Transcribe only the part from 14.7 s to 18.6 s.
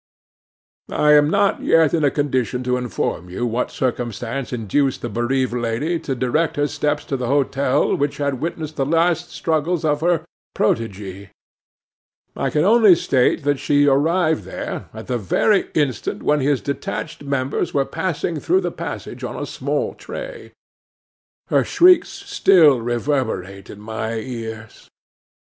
at the very instant when his detached members were passing